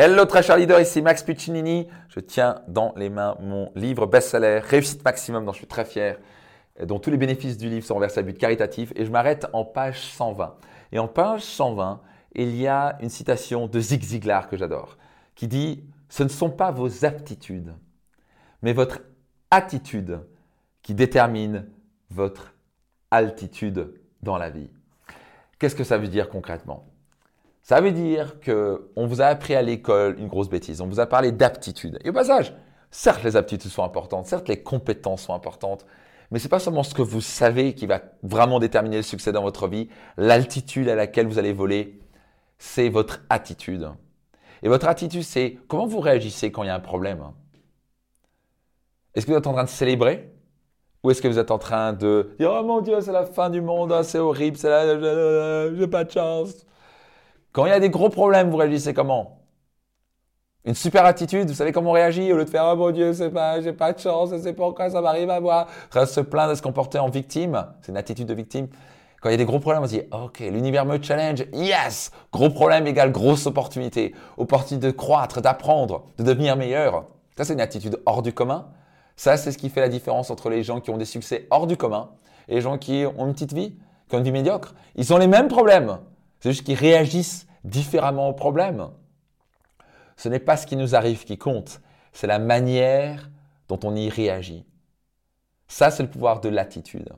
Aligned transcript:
Hello 0.00 0.26
très 0.26 0.44
cher 0.44 0.56
leader, 0.56 0.80
ici 0.80 1.02
Max 1.02 1.24
Puccinini. 1.24 1.88
Je 2.08 2.20
tiens 2.20 2.62
dans 2.68 2.94
les 2.94 3.10
mains 3.10 3.36
mon 3.40 3.72
livre 3.74 4.06
best-seller 4.06 4.60
Réussite 4.60 5.04
Maximum 5.04 5.44
dont 5.44 5.50
je 5.50 5.58
suis 5.58 5.66
très 5.66 5.84
fier, 5.84 6.20
dont 6.84 7.00
tous 7.00 7.10
les 7.10 7.16
bénéfices 7.16 7.58
du 7.58 7.68
livre 7.68 7.84
sont 7.84 7.98
versés 7.98 8.20
à 8.20 8.22
but 8.22 8.38
caritatif 8.38 8.92
et 8.94 9.04
je 9.04 9.10
m'arrête 9.10 9.48
en 9.52 9.64
page 9.64 9.98
120. 10.02 10.54
Et 10.92 11.00
en 11.00 11.08
page 11.08 11.40
120, 11.40 12.00
il 12.36 12.54
y 12.54 12.68
a 12.68 12.96
une 13.00 13.08
citation 13.08 13.66
de 13.66 13.80
Zig 13.80 14.04
Ziglar 14.04 14.48
que 14.48 14.56
j'adore 14.56 14.98
qui 15.34 15.48
dit 15.48 15.82
Ce 16.08 16.22
ne 16.22 16.28
sont 16.28 16.50
pas 16.50 16.70
vos 16.70 17.04
aptitudes, 17.04 17.74
mais 18.62 18.74
votre 18.74 19.00
attitude 19.50 20.20
qui 20.82 20.94
détermine 20.94 21.66
votre 22.08 22.54
altitude 23.10 23.94
dans 24.22 24.38
la 24.38 24.50
vie. 24.50 24.70
Qu'est-ce 25.58 25.74
que 25.74 25.82
ça 25.82 25.98
veut 25.98 26.06
dire 26.06 26.28
concrètement? 26.28 26.86
Ça 27.68 27.82
veut 27.82 27.92
dire 27.92 28.40
qu'on 28.40 29.06
vous 29.06 29.20
a 29.20 29.26
appris 29.26 29.54
à 29.54 29.60
l'école 29.60 30.18
une 30.18 30.28
grosse 30.28 30.48
bêtise. 30.48 30.80
On 30.80 30.86
vous 30.86 31.00
a 31.00 31.06
parlé 31.06 31.32
d'aptitude. 31.32 31.98
Et 32.02 32.08
au 32.08 32.14
passage, 32.14 32.54
certes, 32.90 33.22
les 33.24 33.36
aptitudes 33.36 33.70
sont 33.70 33.84
importantes, 33.84 34.24
certes, 34.24 34.48
les 34.48 34.62
compétences 34.62 35.24
sont 35.24 35.34
importantes, 35.34 35.84
mais 36.30 36.38
ce 36.38 36.44
n'est 36.44 36.48
pas 36.48 36.60
seulement 36.60 36.82
ce 36.82 36.94
que 36.94 37.02
vous 37.02 37.20
savez 37.20 37.74
qui 37.74 37.84
va 37.84 38.00
vraiment 38.22 38.58
déterminer 38.58 38.96
le 38.96 39.02
succès 39.02 39.32
dans 39.32 39.42
votre 39.42 39.68
vie, 39.68 39.90
l'altitude 40.16 40.88
à 40.88 40.94
laquelle 40.94 41.26
vous 41.26 41.38
allez 41.38 41.52
voler, 41.52 42.00
c'est 42.56 42.88
votre 42.88 43.20
attitude. 43.28 43.90
Et 44.62 44.68
votre 44.70 44.88
attitude, 44.88 45.22
c'est 45.22 45.58
comment 45.68 45.86
vous 45.86 46.00
réagissez 46.00 46.50
quand 46.50 46.62
il 46.62 46.68
y 46.68 46.70
a 46.70 46.74
un 46.74 46.80
problème. 46.80 47.22
Est-ce 49.14 49.26
que 49.26 49.32
vous 49.32 49.36
êtes 49.36 49.46
en 49.46 49.52
train 49.52 49.64
de 49.64 49.68
célébrer? 49.68 50.32
Ou 51.02 51.10
est-ce 51.10 51.20
que 51.20 51.28
vous 51.28 51.38
êtes 51.38 51.50
en 51.50 51.58
train 51.58 51.92
de 51.92 52.34
dire 52.38 52.50
Oh 52.50 52.64
mon 52.64 52.80
Dieu, 52.80 53.02
c'est 53.02 53.12
la 53.12 53.26
fin 53.26 53.50
du 53.50 53.60
monde, 53.60 53.92
hein, 53.92 54.04
c'est 54.04 54.18
horrible, 54.18 54.56
c'est 54.56 54.70
la... 54.70 55.74
j'ai 55.74 55.86
pas 55.86 56.04
de 56.04 56.10
chance 56.10 56.64
quand 57.52 57.66
il 57.66 57.70
y 57.70 57.72
a 57.72 57.80
des 57.80 57.90
gros 57.90 58.08
problèmes, 58.08 58.50
vous 58.50 58.56
réagissez 58.56 58.94
comment? 58.94 59.38
Une 60.64 60.74
super 60.74 61.06
attitude, 61.06 61.48
vous 61.48 61.54
savez 61.54 61.72
comment 61.72 61.90
on 61.90 61.94
réagit 61.94 62.32
au 62.32 62.36
lieu 62.36 62.44
de 62.44 62.50
faire 62.50 62.68
oh 62.70 62.76
mon 62.76 62.90
Dieu, 62.90 63.14
c'est 63.14 63.30
pas, 63.30 63.60
j'ai 63.60 63.72
pas 63.72 63.92
de 63.92 63.98
chance, 63.98 64.36
c'est 64.42 64.52
pourquoi 64.52 64.90
ça 64.90 65.00
m'arrive 65.00 65.30
à 65.30 65.40
moi? 65.40 65.66
Se 65.92 66.20
plaindre 66.20 66.50
de 66.50 66.56
se 66.56 66.62
comporter 66.62 66.98
en 66.98 67.08
victime, 67.08 67.66
c'est 67.80 67.90
une 67.90 67.96
attitude 67.96 68.26
de 68.26 68.34
victime. 68.34 68.68
Quand 69.22 69.30
il 69.30 69.32
y 69.32 69.34
a 69.34 69.38
des 69.38 69.46
gros 69.46 69.60
problèmes, 69.60 69.82
on 69.82 69.86
se 69.86 69.94
dit 69.94 70.02
ok, 70.10 70.40
l'univers 70.40 70.84
me 70.84 71.02
challenge, 71.02 71.44
yes, 71.52 72.10
gros 72.32 72.50
problème 72.50 72.86
égale 72.86 73.12
grosse 73.12 73.46
opportunité, 73.46 74.14
opportunité 74.36 74.88
de 74.88 74.92
croître, 74.92 75.40
d'apprendre, 75.40 76.04
de 76.18 76.24
devenir 76.24 76.56
meilleur. 76.56 77.06
Ça 77.36 77.44
c'est 77.44 77.54
une 77.54 77.60
attitude 77.60 78.00
hors 78.04 78.22
du 78.22 78.32
commun. 78.32 78.66
Ça 79.16 79.36
c'est 79.36 79.52
ce 79.52 79.58
qui 79.58 79.70
fait 79.70 79.80
la 79.80 79.88
différence 79.88 80.30
entre 80.30 80.50
les 80.50 80.62
gens 80.62 80.80
qui 80.80 80.90
ont 80.90 80.98
des 80.98 81.04
succès 81.04 81.46
hors 81.50 81.66
du 81.66 81.76
commun 81.76 82.10
et 82.46 82.56
les 82.56 82.60
gens 82.60 82.78
qui 82.78 83.06
ont 83.16 83.26
une 83.26 83.32
petite 83.32 83.54
vie, 83.54 83.76
qui 84.08 84.16
ont 84.16 84.18
une 84.18 84.24
vie 84.24 84.32
médiocre. 84.32 84.74
Ils 84.96 85.14
ont 85.14 85.18
les 85.18 85.28
mêmes 85.28 85.48
problèmes. 85.48 85.98
C'est 86.40 86.50
juste 86.50 86.64
qu'ils 86.64 86.78
réagissent 86.78 87.46
différemment 87.64 88.28
au 88.28 88.32
problème. 88.32 88.88
Ce 90.16 90.28
n'est 90.28 90.38
pas 90.38 90.56
ce 90.56 90.66
qui 90.66 90.76
nous 90.76 90.94
arrive 90.94 91.24
qui 91.24 91.38
compte, 91.38 91.80
c'est 92.12 92.26
la 92.26 92.38
manière 92.38 93.30
dont 93.68 93.78
on 93.84 93.94
y 93.94 94.08
réagit. 94.08 94.64
Ça, 95.68 95.90
c'est 95.90 96.02
le 96.02 96.10
pouvoir 96.10 96.40
de 96.40 96.48
l'attitude. 96.48 97.10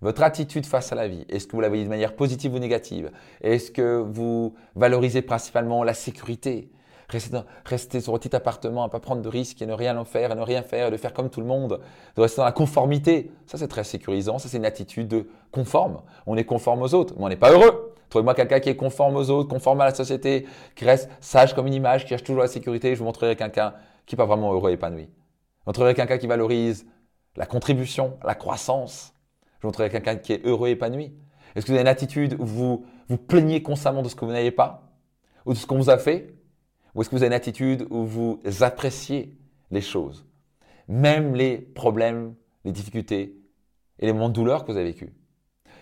Votre 0.00 0.22
attitude 0.22 0.64
face 0.64 0.92
à 0.92 0.94
la 0.94 1.08
vie, 1.08 1.26
est-ce 1.28 1.46
que 1.46 1.52
vous 1.52 1.60
la 1.60 1.68
voyez 1.68 1.84
de 1.84 1.88
manière 1.90 2.16
positive 2.16 2.54
ou 2.54 2.58
négative? 2.58 3.10
Est-ce 3.42 3.70
que 3.70 3.98
vous 3.98 4.54
valorisez 4.74 5.20
principalement 5.20 5.84
la 5.84 5.92
sécurité? 5.92 6.70
Rester, 7.10 8.00
sur 8.00 8.14
un 8.14 8.18
petit 8.18 8.36
appartement, 8.36 8.84
à 8.84 8.88
pas 8.88 9.00
prendre 9.00 9.20
de 9.20 9.28
risques 9.28 9.60
et 9.60 9.66
ne 9.66 9.72
rien 9.72 9.96
en 9.96 10.04
faire, 10.04 10.30
et 10.30 10.34
ne 10.34 10.42
rien 10.42 10.62
faire, 10.62 10.88
et 10.88 10.90
de 10.92 10.96
faire 10.96 11.12
comme 11.12 11.28
tout 11.28 11.40
le 11.40 11.46
monde, 11.46 11.80
de 12.16 12.22
rester 12.22 12.36
dans 12.36 12.44
la 12.44 12.52
conformité. 12.52 13.32
Ça, 13.46 13.58
c'est 13.58 13.66
très 13.66 13.82
sécurisant. 13.82 14.38
Ça, 14.38 14.48
c'est 14.48 14.58
une 14.58 14.64
attitude 14.64 15.26
conforme. 15.50 16.02
On 16.26 16.36
est 16.36 16.44
conforme 16.44 16.82
aux 16.82 16.94
autres, 16.94 17.14
mais 17.16 17.24
on 17.24 17.28
n'est 17.28 17.36
pas 17.36 17.50
heureux. 17.50 17.94
Trouvez-moi 18.10 18.34
quelqu'un 18.34 18.60
qui 18.60 18.68
est 18.68 18.76
conforme 18.76 19.16
aux 19.16 19.30
autres, 19.30 19.48
conforme 19.48 19.80
à 19.80 19.86
la 19.86 19.94
société, 19.94 20.46
qui 20.76 20.84
reste 20.84 21.08
sage 21.20 21.54
comme 21.54 21.66
une 21.66 21.74
image, 21.74 22.02
qui 22.04 22.10
cherche 22.10 22.24
toujours 22.24 22.42
la 22.42 22.48
sécurité. 22.48 22.94
Je 22.94 23.00
vous 23.00 23.04
montrerai 23.06 23.34
quelqu'un 23.36 23.74
qui 24.06 24.14
n'est 24.14 24.18
pas 24.18 24.26
vraiment 24.26 24.52
heureux 24.52 24.70
et 24.70 24.74
épanoui. 24.74 25.04
Je 25.04 25.08
vous 25.08 25.68
montrerai 25.68 25.94
quelqu'un 25.94 26.18
qui 26.18 26.26
valorise 26.26 26.86
la 27.36 27.46
contribution, 27.46 28.18
la 28.24 28.34
croissance. 28.34 29.14
Je 29.58 29.62
vous 29.62 29.68
montrerai 29.68 29.90
quelqu'un 29.90 30.16
qui 30.16 30.32
est 30.32 30.44
heureux 30.44 30.68
et 30.68 30.72
épanoui. 30.72 31.12
Est-ce 31.54 31.66
que 31.66 31.72
vous 31.72 31.74
avez 31.74 31.82
une 31.82 31.88
attitude 31.88 32.36
où 32.38 32.44
vous 32.44 32.84
vous 33.08 33.18
plaignez 33.18 33.62
constamment 33.62 34.02
de 34.02 34.08
ce 34.08 34.14
que 34.14 34.24
vous 34.24 34.32
n'avez 34.32 34.52
pas? 34.52 34.82
Ou 35.46 35.52
de 35.52 35.58
ce 35.58 35.66
qu'on 35.66 35.78
vous 35.78 35.90
a 35.90 35.98
fait? 35.98 36.34
Ou 36.94 37.00
est-ce 37.00 37.10
que 37.10 37.16
vous 37.16 37.22
avez 37.22 37.28
une 37.28 37.32
attitude 37.32 37.86
où 37.90 38.04
vous 38.04 38.40
appréciez 38.60 39.36
les 39.70 39.80
choses, 39.80 40.26
même 40.88 41.34
les 41.34 41.58
problèmes, 41.58 42.34
les 42.64 42.72
difficultés 42.72 43.36
et 43.98 44.06
les 44.06 44.12
moments 44.12 44.28
de 44.28 44.34
douleur 44.34 44.64
que 44.64 44.72
vous 44.72 44.78
avez 44.78 44.90
vécus? 44.90 45.10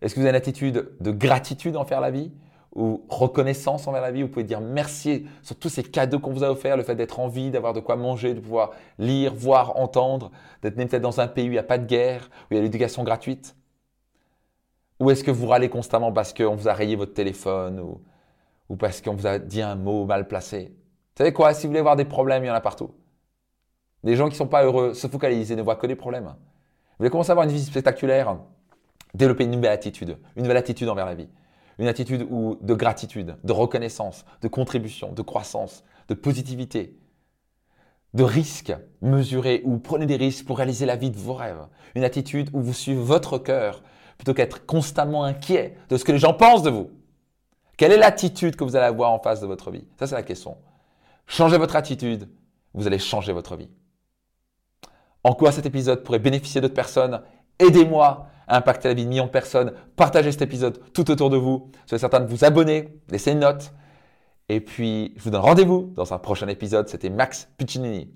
Est-ce 0.00 0.14
que 0.14 0.20
vous 0.20 0.26
avez 0.26 0.30
une 0.30 0.42
attitude 0.42 0.90
de 1.00 1.10
gratitude 1.10 1.76
envers 1.76 2.00
la 2.00 2.10
vie 2.10 2.32
ou 2.74 3.04
reconnaissance 3.08 3.86
envers 3.86 4.02
la 4.02 4.10
vie? 4.12 4.22
Vous 4.22 4.28
pouvez 4.28 4.44
dire 4.44 4.60
merci 4.60 5.26
sur 5.42 5.58
tous 5.58 5.68
ces 5.68 5.82
cadeaux 5.82 6.18
qu'on 6.18 6.32
vous 6.32 6.44
a 6.44 6.50
offerts, 6.50 6.76
le 6.76 6.82
fait 6.82 6.94
d'être 6.94 7.20
en 7.20 7.28
vie, 7.28 7.50
d'avoir 7.50 7.72
de 7.72 7.80
quoi 7.80 7.96
manger, 7.96 8.34
de 8.34 8.40
pouvoir 8.40 8.72
lire, 8.98 9.34
voir, 9.34 9.76
entendre, 9.76 10.30
d'être 10.62 10.76
même 10.76 10.88
peut-être 10.88 11.02
dans 11.02 11.20
un 11.20 11.28
pays 11.28 11.44
où 11.44 11.48
il 11.48 11.52
n'y 11.52 11.58
a 11.58 11.62
pas 11.62 11.78
de 11.78 11.86
guerre, 11.86 12.30
où 12.44 12.54
il 12.54 12.56
y 12.56 12.60
a 12.60 12.62
l'éducation 12.62 13.04
gratuite. 13.04 13.56
Ou 15.00 15.10
est-ce 15.10 15.24
que 15.24 15.30
vous 15.30 15.46
râlez 15.46 15.70
constamment 15.70 16.12
parce 16.12 16.34
qu'on 16.34 16.54
vous 16.54 16.68
a 16.68 16.74
rayé 16.74 16.94
votre 16.94 17.14
téléphone 17.14 17.80
ou, 17.80 18.02
ou 18.68 18.76
parce 18.76 19.00
qu'on 19.00 19.14
vous 19.14 19.26
a 19.26 19.38
dit 19.38 19.62
un 19.62 19.74
mot 19.74 20.04
mal 20.04 20.28
placé? 20.28 20.74
Vous 21.14 21.24
savez 21.24 21.32
quoi 21.32 21.52
Si 21.54 21.66
vous 21.66 21.70
voulez 21.70 21.82
voir 21.82 21.96
des 21.96 22.04
problèmes, 22.04 22.44
il 22.44 22.46
y 22.46 22.50
en 22.50 22.54
a 22.54 22.60
partout. 22.60 22.94
Des 24.04 24.16
gens 24.16 24.26
qui 24.26 24.32
ne 24.32 24.38
sont 24.38 24.46
pas 24.46 24.64
heureux 24.64 24.94
se 24.94 25.06
focalisent 25.06 25.52
et 25.52 25.56
ne 25.56 25.62
voient 25.62 25.76
que 25.76 25.86
des 25.86 25.96
problèmes. 25.96 26.24
Vous 26.24 26.96
voulez 26.98 27.10
commencer 27.10 27.30
à 27.30 27.32
avoir 27.32 27.46
une 27.46 27.52
vie 27.52 27.62
spectaculaire 27.62 28.38
Développer 29.14 29.44
une 29.44 29.50
nouvelle 29.50 29.72
attitude, 29.72 30.18
une 30.36 30.42
nouvelle 30.42 30.56
attitude 30.56 30.88
envers 30.88 31.06
la 31.06 31.14
vie. 31.14 31.28
Une 31.78 31.88
attitude 31.88 32.28
de 32.28 32.74
gratitude, 32.74 33.36
de 33.42 33.52
reconnaissance, 33.52 34.24
de 34.42 34.48
contribution, 34.48 35.12
de 35.12 35.22
croissance, 35.22 35.82
de 36.08 36.14
positivité, 36.14 36.96
de 38.14 38.22
risque 38.22 38.72
mesuré 39.00 39.62
où 39.64 39.72
vous 39.72 39.78
prenez 39.78 40.06
des 40.06 40.16
risques 40.16 40.46
pour 40.46 40.58
réaliser 40.58 40.86
la 40.86 40.96
vie 40.96 41.10
de 41.10 41.16
vos 41.16 41.34
rêves. 41.34 41.66
Une 41.94 42.04
attitude 42.04 42.50
où 42.52 42.60
vous 42.60 42.72
suivez 42.72 43.00
votre 43.00 43.38
cœur 43.38 43.82
plutôt 44.18 44.34
qu'être 44.34 44.66
constamment 44.66 45.24
inquiet 45.24 45.76
de 45.88 45.96
ce 45.96 46.04
que 46.04 46.12
les 46.12 46.18
gens 46.18 46.34
pensent 46.34 46.62
de 46.62 46.70
vous. 46.70 46.90
Quelle 47.76 47.92
est 47.92 47.96
l'attitude 47.96 48.56
que 48.56 48.64
vous 48.64 48.76
allez 48.76 48.86
avoir 48.86 49.10
en 49.10 49.18
face 49.18 49.40
de 49.40 49.46
votre 49.46 49.70
vie? 49.70 49.86
Ça, 49.98 50.06
c'est 50.06 50.14
la 50.14 50.22
question. 50.22 50.58
Changez 51.30 51.58
votre 51.58 51.76
attitude, 51.76 52.28
vous 52.74 52.88
allez 52.88 52.98
changer 52.98 53.32
votre 53.32 53.54
vie. 53.54 53.70
En 55.22 55.32
quoi 55.32 55.52
cet 55.52 55.64
épisode 55.64 56.02
pourrait 56.02 56.18
bénéficier 56.18 56.60
d'autres 56.60 56.74
personnes? 56.74 57.22
Aidez-moi 57.60 58.26
à 58.48 58.56
impacter 58.56 58.88
la 58.88 58.94
vie 58.94 59.04
de 59.04 59.08
millions 59.10 59.26
de 59.26 59.30
personnes. 59.30 59.72
Partagez 59.94 60.32
cet 60.32 60.42
épisode 60.42 60.82
tout 60.92 61.08
autour 61.08 61.30
de 61.30 61.36
vous. 61.36 61.70
Soyez 61.86 62.00
certain 62.00 62.18
de 62.18 62.26
vous 62.26 62.44
abonner, 62.44 63.00
laissez 63.10 63.30
une 63.30 63.38
note. 63.38 63.72
Et 64.48 64.60
puis, 64.60 65.14
je 65.16 65.22
vous 65.22 65.30
donne 65.30 65.42
rendez-vous 65.42 65.92
dans 65.94 66.12
un 66.12 66.18
prochain 66.18 66.48
épisode. 66.48 66.88
C'était 66.88 67.10
Max 67.10 67.48
Puccinini. 67.56 68.12